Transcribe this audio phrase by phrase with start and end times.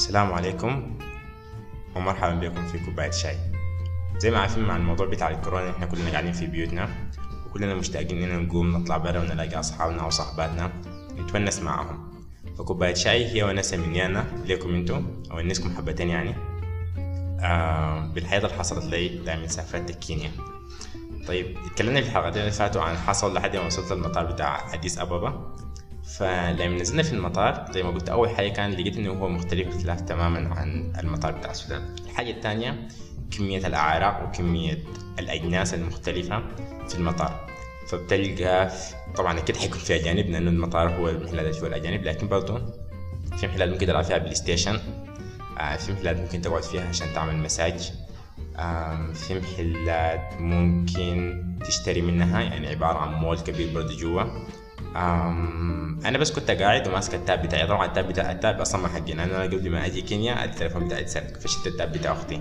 [0.00, 0.98] السلام عليكم
[1.96, 3.36] ومرحبا بكم في كوباية شاي.
[4.18, 6.88] زي ما عارفين مع الموضوع بتاع الكورونا إحنا كلنا قاعدين في بيوتنا
[7.46, 10.72] وكلنا مشتاقين إننا نقوم نطلع برا ونلاقي أصحابنا أو صاحباتنا
[11.18, 12.10] نتونس معاهم.
[12.58, 16.34] فكوباية شاي هي ونسة مني ليكم أنتو أو انسكم حبتين يعني.
[17.40, 20.30] آه بالحياة اللي حصلت لي دائما سافرت كينيا.
[21.28, 25.54] طيب اتكلمنا في الحلقتين اللي فاتوا عن حصل لحد ما وصلت المطار بتاع أديس أبابا.
[26.04, 30.00] فلما نزلنا في المطار زي ما قلت أول حاجة كان لقيت إنه هو مختلف اختلاف
[30.00, 31.94] تماما عن المطار بتاع السودان.
[32.10, 32.88] الحاجة الثانية
[33.30, 34.78] كمية الأعراق وكمية
[35.18, 36.42] الأجناس المختلفة
[36.88, 37.46] في المطار.
[37.88, 38.70] فبتلقى
[39.16, 42.58] طبعا أكيد حيكون في أجانب لأنه المطار هو المحلات اللي فيه الأجانب لكن برضه
[43.36, 44.78] في محلات ممكن تلعب فيها PlayStation
[45.58, 47.92] آه، في محلات ممكن تقعد فيها عشان تعمل مساج
[49.14, 54.22] في محلات ممكن تشتري منها يعني عبارة عن مول كبير برضه جوا.
[54.96, 57.66] أنا بس كنت قاعد وماسك ال tab بتاعي.
[57.66, 60.86] طبعا ال tab بتاع ال tab أصلا ما حقي أنا قبل ما أجي كينيا التليفون
[60.86, 61.36] بتاعي اتسرق.
[61.36, 62.40] فشلت ال tab بتاع أختي.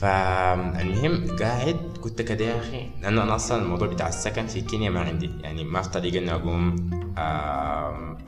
[0.00, 5.00] فالمهم قاعد كنت كده يا أخي لأنه أنا أصلا الموضوع بتاع السكن في كينيا ما
[5.00, 5.30] عندي.
[5.40, 6.90] يعني ما في طريقة إني أقوم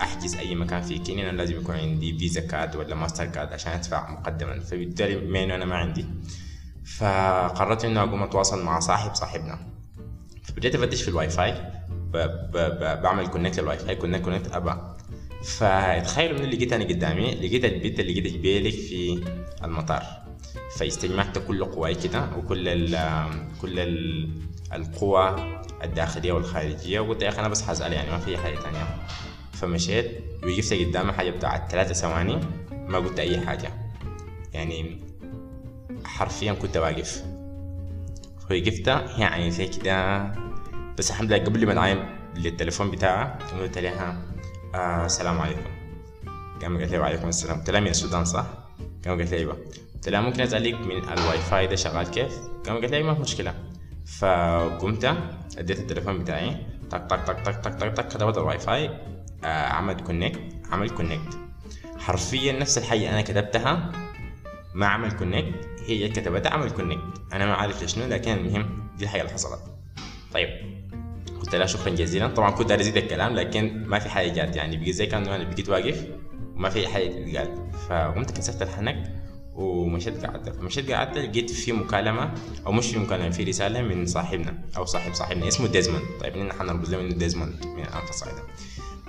[0.03, 1.31] أحجز أي مكان في كينيا.
[1.31, 4.61] أنا لازم يكون عندي Visa card ولا ماستر كارد عشان أدفع مقدما.
[4.61, 6.06] فبالتالي بما أنا ما عندي.
[6.84, 9.59] فقررت انه أقوم أتواصل مع صاحب صاحبنا.
[10.42, 11.80] فبديت أفتش في الواي فاي.
[13.03, 14.97] بعمل connect لل Wi-Fi connect connect أبا.
[15.44, 19.25] فتخيلوا إنه لقيت أنا قدامي لقيت البت اللي لقيت جبالك في
[19.64, 20.03] المطار.
[20.77, 22.97] فاستجمعت كل قواي كده وكل ال
[23.62, 24.28] كل ال
[24.72, 25.36] القوى
[25.84, 28.86] الداخلية والخارجية وقلت يا أخي أنا بس حسال يعني ما في حاجة تانية.
[29.53, 32.41] فمشيت وقفت قدامي حاجة بتاعت ثلاثة ثواني
[32.72, 33.72] ما قلت أي حاجة.
[34.53, 35.00] يعني
[36.05, 37.25] حرفيا كنت واقف.
[38.50, 38.86] وقفت
[39.19, 40.22] يعني زي كده
[40.98, 42.05] بس الحمد لله قبل ما نعاين
[42.36, 44.22] للتليفون بتاعها قلت لها
[44.74, 45.70] آه السلام عليكم.
[46.62, 47.58] قام قالت لي وعليكم السلام.
[47.58, 48.47] قلت لها من السودان صح؟
[49.05, 49.59] قام قالت لي أيوه.
[49.94, 52.32] قلت لها ممكن أسألك من الواي فاي ده شغال كيف؟
[52.66, 53.54] قام قالت لي ما في مشكلة.
[54.19, 55.04] فقمت
[55.59, 56.56] أديت التليفون بتاعي.
[56.91, 58.91] طق طق طق طق طق طق طق كتبت الواي فاي
[59.44, 60.41] آه عمل connect
[60.72, 61.38] عمل connect
[61.98, 63.92] حرفيا نفس الحاجة أنا كتبتها
[64.75, 69.20] ما عمل connect هي كتبتها عمل connect أنا ما عارف لشنو لكن المهم دي الحاجة
[69.20, 69.60] اللي حصلت.
[70.32, 70.79] طيب.
[71.41, 72.27] قلت لها شكرا جزيلا.
[72.27, 75.69] طبعا كنت ازيد الكلام لكن ما في حاجة جات يعني بقيت زي كأنه أنا بقيت
[75.69, 76.06] واقف
[76.56, 79.12] وما في حاجة تتقال فقمت كسرت الحنك
[79.55, 80.49] ومشيت قعدت.
[80.49, 82.34] فمشيت قعدت لقيت في مكالمة
[82.67, 86.04] أو مش في مكالمة في رسالة من صاحبنا أو صاحب صاحبنا اسمه Desmond.
[86.21, 88.43] طيب نحن حنرمز له إنه Desmond من الأنفس ده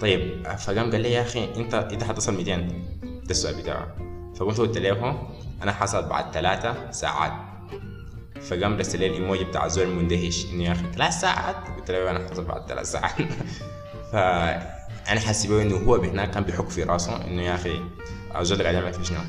[0.02, 2.72] طيب فقام قال لي يا أخي أنت أنت حتصل 200 ده
[3.30, 3.96] السؤال بتاعه.
[4.36, 5.28] فقمت قلت له
[5.64, 7.51] أنا حصل بعد ثلاثة ساعات.
[8.50, 12.30] فقام رسل لي الايموجي بتاع الزول المندهش انه يا أخي ثلاث ساعات؟ قلت له أنا
[12.30, 13.16] حصل بعد ثلاث ساعات.
[14.12, 17.82] فانا حاسبه انه هو هناك كان بيحك في راسه إنه يا أخي
[18.40, 19.20] الزول قاعد يعمل في شنو.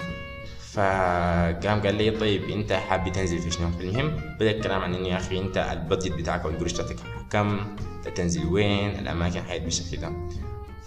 [0.73, 5.17] فقام قال لي طيب أنت حابب تنزل في شنو؟ المهم بدأ الكلام عن إنه يا
[5.17, 6.97] أخي أنت البادجت بتاعك أو القروش بتاعتك
[7.31, 7.77] كم؟
[8.15, 10.13] تنزل وين؟ الأماكن حيات بالشكل ده.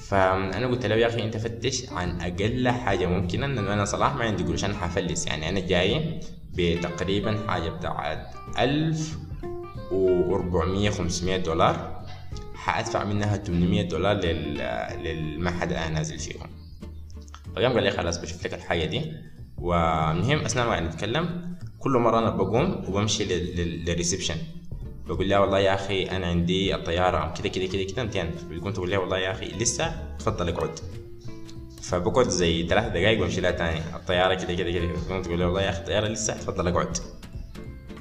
[0.08, 4.24] فأنا قلت له يا أخي أنت فتش عن أقل حاجة ممكنة لأنه أنا صراحة ما
[4.24, 6.20] عندي قروش أنا حفلس يعني أنا جاي
[6.58, 8.28] بتقريبا حاجة بتاعت
[8.60, 11.96] 1400 500 دولار.
[12.56, 14.58] حأدفع منها 800 دولار لل...
[15.04, 16.50] للمعهد اللي أنا نازل فيهم
[17.56, 19.12] فقام قال لي خلاص بشوف لك الحاجة دي.
[19.58, 24.36] ومهم أثناء ما نتكلم كل مرة أنا بقوم وبمشي للريسبشن.
[25.08, 27.34] بقول لها والله يا أخي أنا عندي الطيارة.
[27.34, 30.80] كده كده كده كده 200 بتقوم تقول لها والله يا أخي لسه تفضل اقعد.
[31.90, 33.80] فبقعد زي ثلاث دقايق وامشي لها تاني.
[33.96, 35.22] الطيارة كده كده كده.
[35.22, 36.98] تقول والله يا أخي الطيارة لسه تفضل أقعد.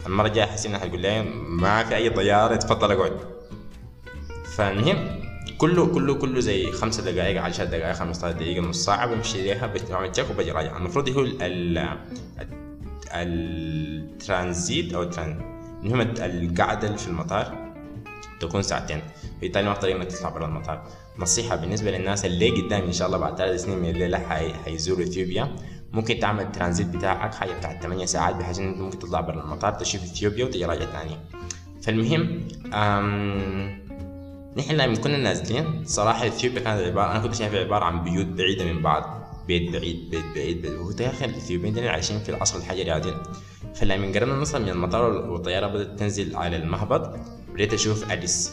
[0.07, 3.21] المره الجايه أحس انها حتقول لي ما في أي طيارة تفضل أقعد.
[4.57, 5.21] فالمهم
[5.59, 10.13] كله كله كله زي خمسة دقائق عشر دقائق 15 دقيقة نص ساعة بمشي ليها بعمل
[10.13, 10.77] تشيك وبجي راجع.
[10.77, 11.89] المفروض هو ال
[13.13, 15.11] الترانزيت أو
[15.83, 17.64] المهم القعدة في المطار.
[18.49, 19.03] تكون ساعتين.
[19.41, 20.87] بالتالي ما في طريقة انك تطلع برا المطار.
[21.19, 24.55] نصيحة بالنسبة للناس اللي قدام إن شاء الله بعد ثلاث سنين من الليلة حي...
[24.55, 25.57] حيزوروا إثيوبيا.
[25.93, 30.03] ممكن تعمل الترانزيت بتاعك حاجة بتاعت 8 ساعات بحيث انك ممكن تطلع برا المطار تشوف
[30.03, 31.17] إثيوبيا وتجي راجع تاني.
[31.83, 33.85] فالمهم أم...
[34.57, 38.65] نحن لما كنا نازلين صراحة إثيوبيا كانت عبارة أنا كنت شايفها عبارة عن بيوت بعيدة
[38.65, 39.25] من بعض.
[39.47, 43.15] بيت بعيد بيت بعيد بيت وقلت يا أخي الإثيوبيين دول عايشين في العصر الحجري عادل
[43.75, 47.17] فلما قررنا نصل من المطار والطيارة بدأت تنزل على المهبط
[47.55, 48.53] بديت أشوف أديس.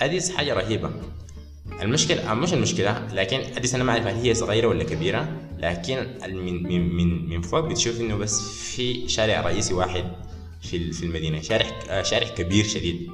[0.00, 0.90] أديس حاجة رهيبة.
[1.82, 6.62] المشكلة مش المشكلة لكن أديس أنا ما أعرف هل هي صغيرة ولا كبيرة لكن من
[6.62, 10.04] من من من فوق بتشوف إنه بس في شارع رئيسي واحد
[10.62, 13.10] في في المدينة شارع شارع كبير شديد.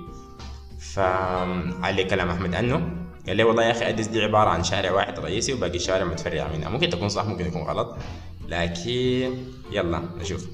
[0.94, 5.18] فعلي كلام أحمد أنه قال لي والله يا أخي أديس دي عبارة عن شارع واحد
[5.18, 6.68] رئيسي وباقي الشوارع متفرعة منها.
[6.68, 7.96] ممكن تكون صح ممكن يكون غلط
[8.48, 9.34] لكن
[9.72, 10.46] يلا نشوف.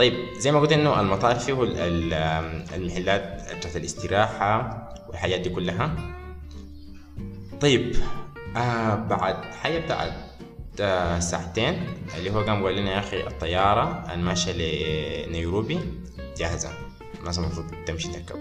[0.00, 1.62] طيب زي ما قلت إنه المطار فيه
[2.74, 5.96] المحلات بتاعت الاستراحة والحاجات دي كلها.
[7.60, 7.96] طيب
[8.56, 10.12] آه بعد حاجة بتاعت
[10.80, 11.86] آه، ساعتين
[12.18, 14.52] اللي هو قام قال لنا يا أخي الطيارة الماشية
[15.26, 15.78] لنيروبي
[16.36, 16.70] جاهزة.
[17.20, 18.38] الناس المفروض تمشي تركب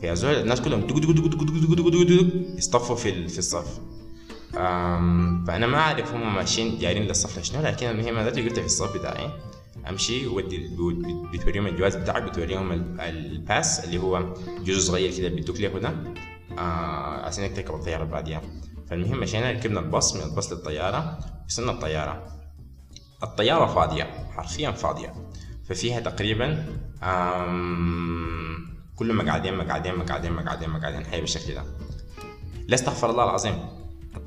[0.00, 2.26] في زول الناس كلهم دق دق دق دق دق دق
[2.58, 3.80] يصطفوا في في الصف.
[5.46, 9.30] فأنا ما أعرف هم ماشيين جايين للصف لشنو لكن المهم أنا قلت في الصف بتاعي.
[9.88, 10.68] أمشي ودي
[11.32, 14.34] بتوريهم الجواز بتاعك بتوريهم الباس اللي هو
[14.64, 16.14] جزء صغير كده بيدوك ليه هنا
[16.58, 18.42] آه عشان تركب الطيارة بعديها
[18.90, 22.26] فالمهم مشينا ركبنا الباص من الباص للطيارة وصلنا الطيارة.
[23.22, 24.04] الطيارة فاضية
[24.36, 25.14] حرفيا فاضية.
[25.68, 26.66] ففيها تقريبا
[28.96, 31.64] كل مقعدين مقعدين مقعدين مقعدين مقعدين حي بالشكل ده.
[32.68, 33.77] لا استغفر الله العظيم.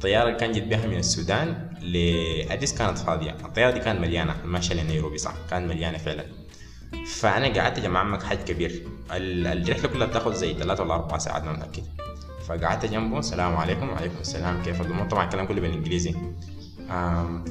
[0.01, 3.31] الطيارة اللي كان جيت بها من السودان لأديس كانت فاضية.
[3.31, 6.25] الطيارة دي كانت مليانة ماشية لنيروبي صح؟ كانت مليانة فعلا.
[7.05, 8.83] فأنا قعدت عمك حاج كبير.
[9.11, 11.83] الرحلة كلها بتاخذ زي ثلاثة ولا أربع ساعات ما متأكد.
[12.47, 16.15] فقعدت جنبه السلام عليكم وعليكم السلام كيف الأمور؟ طبعا الكلام كله بالإنجليزي.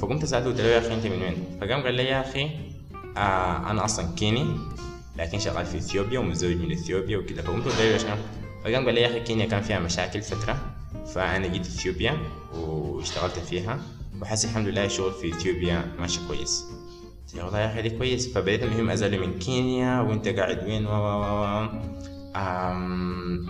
[0.00, 2.50] فقمت سألته قلت له يا أخي أنت من وين؟ فقام قال لي يا أخي
[3.16, 4.56] آه أنا أصلا كيني
[5.16, 8.16] لكن شغال في إثيوبيا ومتزوج من إثيوبيا وكذا فقمت قلت له شنو؟
[8.64, 10.69] فقام قال لي يا أخي كينيا كان فيها مشاكل فترة.
[11.14, 12.18] فأنا جيت إثيوبيا
[12.54, 13.80] واشتغلت فيها
[14.22, 16.64] وحاسس الحمد لله الشغل في إثيوبيا ماشي كويس.
[17.34, 18.34] والله يا أخي كويس.
[18.34, 20.90] فبديت المهم ازل من كينيا وأنت قاعد وين؟ و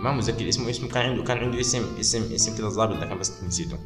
[0.03, 3.43] ما متذكر اسمه اسمه كان عنده كان عنده اسم اسم اسم كده ظابط لكن بس
[3.43, 3.79] نسيته.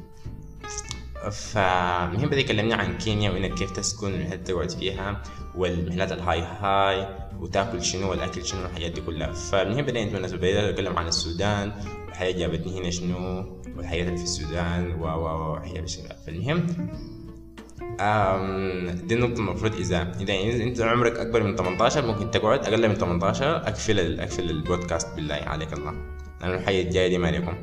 [1.31, 5.23] فالمهم بدأ يكلمني عن كينيا وإنك كيف تسكن والمحلات تقعد فيها؟
[5.57, 7.07] والمحلات الهاي هاي
[7.39, 9.31] وتاكل شنو والأكل شنو الحاجات دي كلها.
[9.31, 11.71] فالمهم بدأت بالناس بدأت اتكلم عن السودان
[12.05, 13.45] والحياة جابتني هنا شنو
[13.77, 15.59] والحياة اللي في السودان و و و
[16.25, 16.67] فالمهم
[19.07, 23.57] دي النقطة المفروض إذا إذا أنت عمرك أكبر من 18 ممكن تقعد أقل من 18
[23.57, 25.93] أقفل أقفل البودكاست بالله عليك الله.
[26.41, 27.53] لأنه الحياة الجاية دي ما عليكم.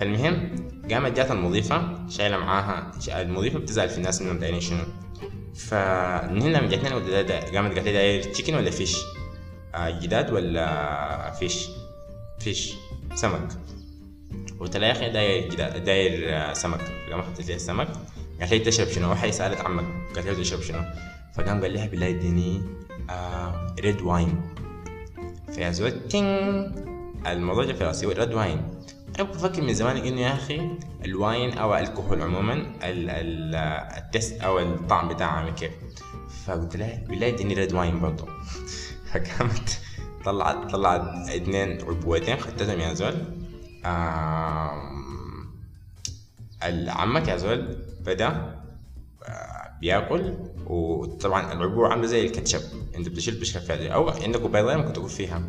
[0.00, 0.56] فالمهم
[0.90, 4.84] قامت جات المضيفة شايلة معاها المضيفة بتزعل في الناس إنهم دايرين شنو.
[5.58, 8.96] فمن هنا من جاتني قامت قالت لي داير تشيكن ولا فيش
[9.74, 11.68] آه جداد ولا فيش
[12.38, 12.74] فيش
[13.14, 13.48] سمك.
[14.60, 16.80] قلت لها يا أخي داير داير سمك.
[17.10, 17.88] قام اخذت لي السمك
[18.40, 20.82] قالت لي تشرب شنو؟ وحي سألت عمك قالت لي تشرب شنو؟
[21.34, 22.62] فقام قال لها بالله اديني
[23.80, 24.40] red wine
[25.54, 26.24] فيا زول تين
[27.26, 28.62] الموضوع جا في راسي red wine
[29.18, 30.70] أنا كنت بفكر من زمان انه يا أخي
[31.04, 35.72] ال wine أو الكحول عموما ال taste أو الطعم بتاعه عامل كيف؟
[36.46, 38.26] فقلت لها بالله إديني red wine برضه
[39.12, 39.80] فقامت
[40.24, 43.14] طلعت طلعت اثنين عبوتين خدتهم يا زول.
[46.88, 47.76] عمك يا زول
[48.06, 48.56] بدأ
[49.24, 50.34] آه، بياكل
[50.66, 52.60] وطبعا العبوه عاملة زي الكاتشب.
[52.96, 55.42] انت بتشيل بشكل فعلي أو عندك بيضاء ممكن تكون فيها.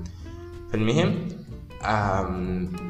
[0.72, 1.37] فالمهم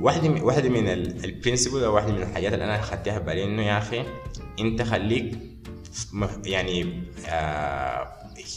[0.02, 0.90] واحدة واحدة من
[1.24, 4.04] البرنسبل أو واحدة من الحاجات اللي أنا أخدتها بالي إنه يا أخي
[4.60, 5.38] أنت خليك
[6.46, 8.08] يعني آه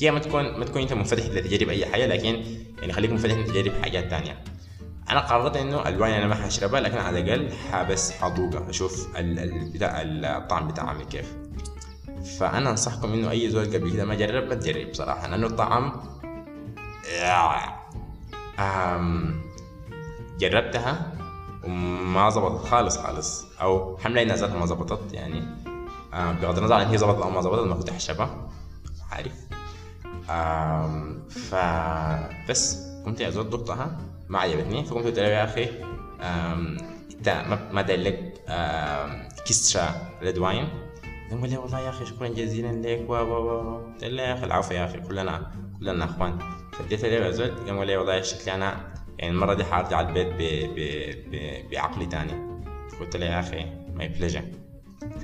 [0.01, 2.43] هي ما تكون ما تكون أنت منفتح لتجرب أي حاجة لكن
[2.81, 4.45] يعني خليك منفتح لتجرب حاجات تانية.
[5.11, 9.09] أنا قررت إنه ألوان أنا ما حشربها لكن على الأقل حبس حذوقها أشوف
[9.75, 11.37] بتاع الطعم بتاعها عامل كيف.
[12.39, 15.93] فأنا أنصحكم إنه أي زول قبل كده ما جرب ما تجرب بصراحة لأنه الطعم
[18.59, 19.50] آم
[20.41, 21.13] جربتها
[21.65, 23.45] وما ظبطت خالص خالص.
[23.63, 25.45] أو حملة ذاتها ما ظبطت يعني
[26.15, 28.49] آه بغض النظر عن هي ظبطت أو ما ظبطت ما كنت احشبها
[29.11, 29.33] عارف.
[31.31, 34.85] فبس قمت يا زول ضبطها ما عجبتني.
[34.85, 35.69] فقمت قلت له يا أخي
[37.19, 38.41] إنت ما داير لك
[39.47, 40.69] extra red wine؟
[41.31, 44.75] قال لي والله يا أخي شكرا جزيلا لك و و قلت له يا أخي العفو
[44.75, 46.39] يا أخي كلنا كلنا إخوان.
[46.73, 50.29] فديت له قام قال لي والله شكلي أنا يعني المرة دي حارجع البيت.
[51.71, 52.33] بعقلي تاني.
[53.01, 54.43] قلت له يا أخي my pleasure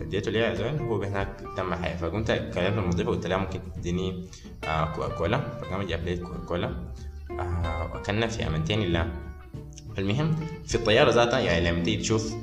[0.01, 1.97] فديته ليه زول هو هناك تم حياة.
[1.97, 4.29] فقمت كلمت المضيفة قلت لها ممكن تديني
[4.65, 6.75] آه كوكا كولا فقام جاب لي كوكا كولا
[7.31, 9.11] آه وكلنا في أمانتين الله.
[9.99, 10.37] المهم
[10.67, 12.35] في الطيارة ذاتها يعني لما تيجي تشوف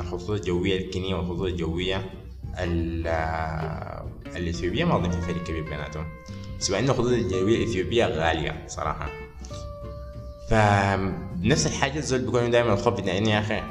[0.00, 2.10] الخطوط الجوية الكينية والخطوط الجوية
[4.36, 6.06] الإثيوبية ما أظن في فرق كبير بيناتهم.
[6.58, 9.10] سواء إن الخطوط الجوية الإثيوبية غالية صراحة.
[10.50, 13.62] فنفس الحاجة الزول بيكون دائما الخوف إنه يا أخي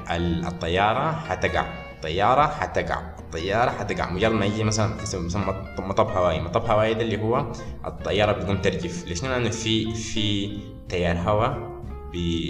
[0.48, 1.65] الطيارة حتقع.
[1.96, 3.01] الطيارة حتقع.
[3.19, 4.12] الطيارة حتقع.
[4.12, 6.41] مجرد ما يجي مثلا اسمه مطب هوائي.
[6.41, 7.51] مطب هوائي ده اللي هو
[7.86, 9.07] الطيارة بتقوم ترجف.
[9.07, 10.57] ليش؟ لأنه في في
[10.89, 11.81] تيار هواء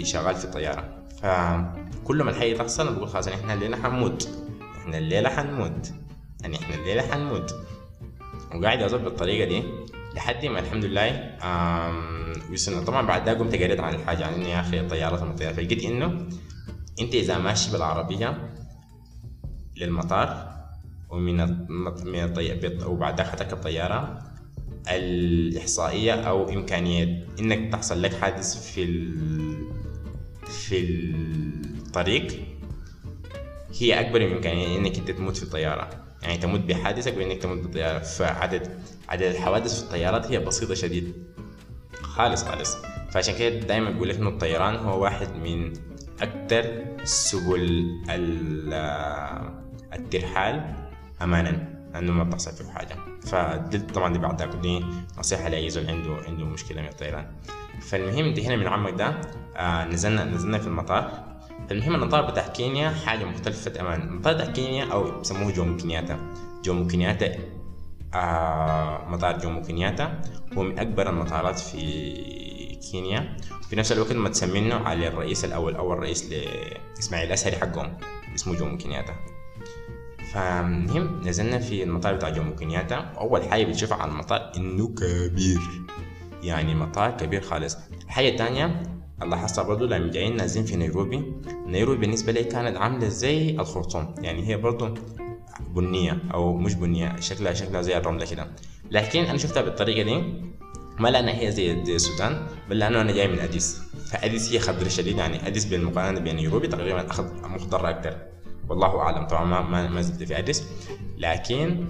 [0.02, 0.84] شغال في الطيارة.
[1.22, 4.28] فكل ما الحاجة تحصل بقول خلاص إحنا الليلة حنموت.
[4.80, 5.92] إحنا الليلة حنموت.
[6.40, 7.54] يعني إحنا الليلة حنموت.
[8.54, 9.62] وقاعد اظبط بالطريقة دي
[10.18, 11.10] لحد ما الحمد لله.
[12.52, 16.28] وصلنا طبعا بعد ده قمت قريت عن الحاجة عن يا أخي الطيارات المطيرة فلقيت إنه
[17.00, 18.50] أنت إذا ماشي بالعربية
[19.76, 20.28] للمطار
[21.10, 21.36] ومن
[22.04, 24.18] من الطيارة وبعد ذلك حتركب الطيارة
[24.88, 28.82] الإحصائية أو إمكانية إنك تحصل لك حادث في
[30.46, 30.78] في
[31.78, 32.26] الطريق
[33.80, 36.07] هي أكبر من إمكانية إنك أنت تموت في الطيارة.
[36.28, 41.12] يعني تموت بحادث أكبر إنك تموت بالطيارة فعدد عدد الحوادث في الطيارات هي بسيطة شديد.
[42.02, 42.76] خالص خالص.
[43.10, 45.72] فعشان كده دايما بقول لك إنه الطيران هو واحد من
[46.22, 47.86] أكثر سبل
[49.94, 50.74] الترحال
[51.22, 52.96] أمانا لأنه ما بتحصل فيه حاجة.
[53.22, 54.84] فدي طبعا دي بعد دي
[55.18, 57.26] نصيحة لأي زول عنده عنده مشكلة من الطيران.
[57.80, 59.20] فالمهم انتهينا من عمك ده.
[59.56, 61.27] آه نزلنا نزلنا في المطار.
[61.70, 64.04] المهم المطار بتاع كينيا حاجة مختلفة تماما.
[64.04, 66.18] المطار بتاع كينيا أو بسموه جومو كينياتا.
[66.64, 67.38] جومو كينياتا
[68.14, 70.22] آه مطار جومو كينياتا.
[70.58, 73.36] هو من أكبر المطارات في كينيا.
[73.70, 77.96] في نفس الوقت مسمينه على الرئيس الأول أول رئيس زي إسماعيل الأزهري حقهم
[78.34, 79.12] اسمه جومو كينياتا.
[80.32, 82.96] فالمهم نزلنا في المطار بتاع جومو كينياتا.
[82.96, 85.60] أول حاجة بتشوفها على المطار إنه كبير.
[86.42, 87.76] يعني مطار كبير خالص.
[88.04, 88.82] الحاجة الثانية
[89.22, 91.32] الله حصل برضه لما جايين نازلين في نيروبي
[91.66, 94.14] نيروبي بالنسبة لي كانت عاملة زي الخرطوم.
[94.18, 94.94] يعني هي برضه
[95.74, 98.48] بنية أو مش بنية شكلها شكلها زي الرملة كده.
[98.90, 100.22] لكن أنا شفتها بالطريقة دي
[100.98, 103.80] ما لأنها هي زي, السودان بل لأنه أنا جاي من أديس.
[104.10, 108.16] فأديس هي خضرة شديد يعني أديس بالمقارنة بين نيروبي تقريبا أديس مخضرة أكثر
[108.68, 110.68] والله أعلم طبعا ما ما زلت في اديس
[111.18, 111.86] لكن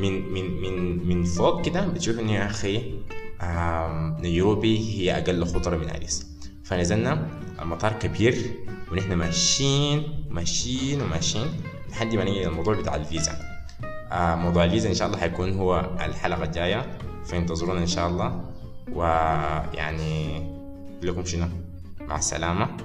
[0.00, 3.00] من من من من فوق كده بتشوف انه يا أخي
[4.20, 6.26] نيروبي هي أقل خضرة من اديس
[6.64, 7.28] فنزلنا
[7.60, 8.36] المطار كبير
[8.92, 11.46] ونحن ماشيين ماشيين وماشيين
[11.90, 13.38] لحد ما نيجي الموضوع بتاع الفيزا.
[14.12, 18.44] موضوع الفيزا إن شاء الله حيكون هو الحلقة الجاية فانتظرونا إن شاء الله.
[18.92, 20.42] ويعني
[21.02, 21.48] لكم شنو؟
[22.00, 22.76] مع السلامة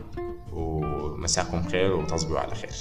[0.53, 2.71] ومساكم خير وتصبحوا على خير.